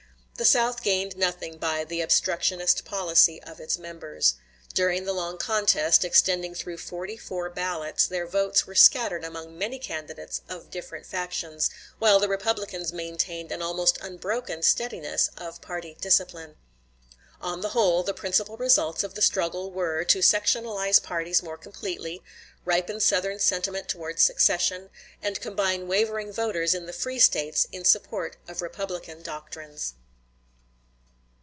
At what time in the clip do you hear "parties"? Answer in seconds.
20.99-21.43